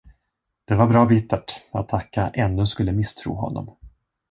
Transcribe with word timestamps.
Det 0.65 0.75
var 0.75 0.87
bra 0.87 1.05
bittert, 1.05 1.61
att 1.71 1.93
Akka 1.93 2.29
ännu 2.29 2.65
skulle 2.65 2.91
misstro 2.91 3.33
honom. 3.33 3.75